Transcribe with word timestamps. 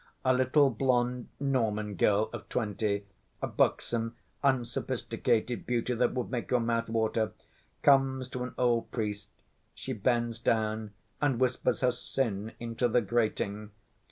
A 0.25 0.33
little 0.33 0.71
blonde 0.71 1.27
Norman 1.39 1.93
girl 1.93 2.31
of 2.33 2.49
twenty—a 2.49 3.45
buxom, 3.45 4.15
unsophisticated 4.43 5.67
beauty 5.67 5.93
that 5.93 6.15
would 6.15 6.31
make 6.31 6.49
your 6.49 6.59
mouth 6.59 6.89
water—comes 6.89 8.27
to 8.29 8.41
an 8.43 8.55
old 8.57 8.89
priest. 8.89 9.29
She 9.75 9.93
bends 9.93 10.39
down 10.39 10.93
and 11.21 11.39
whispers 11.39 11.81
her 11.81 11.91
sin 11.91 12.53
into 12.59 12.87
the 12.87 13.01
grating. 13.01 13.69